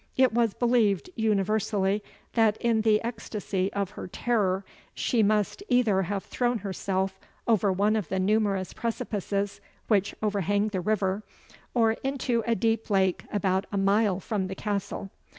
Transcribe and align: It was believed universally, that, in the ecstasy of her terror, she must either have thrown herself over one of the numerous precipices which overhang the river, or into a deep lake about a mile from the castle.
It 0.17 0.33
was 0.33 0.55
believed 0.55 1.11
universally, 1.15 2.01
that, 2.33 2.57
in 2.57 2.81
the 2.81 3.03
ecstasy 3.03 3.71
of 3.73 3.91
her 3.91 4.07
terror, 4.07 4.65
she 4.95 5.21
must 5.21 5.61
either 5.69 6.01
have 6.01 6.23
thrown 6.23 6.57
herself 6.57 7.19
over 7.47 7.71
one 7.71 7.95
of 7.95 8.07
the 8.09 8.17
numerous 8.19 8.73
precipices 8.73 9.61
which 9.89 10.15
overhang 10.23 10.69
the 10.69 10.81
river, 10.81 11.21
or 11.75 11.91
into 12.03 12.43
a 12.47 12.55
deep 12.55 12.89
lake 12.89 13.25
about 13.31 13.67
a 13.71 13.77
mile 13.77 14.19
from 14.19 14.47
the 14.47 14.55
castle. 14.55 15.11